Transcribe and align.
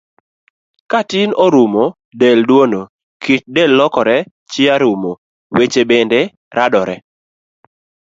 Ka 0.93 1.01
tin 1.11 1.31
orumo, 1.45 1.83
del 2.23 2.39
duono, 2.53 2.81
kit 3.25 3.43
del 3.55 3.71
lokore, 3.79 4.17
chia 4.51 4.73
rumo, 4.83 5.11
weche 5.55 5.81
bende 5.91 6.19
radore. 6.57 6.95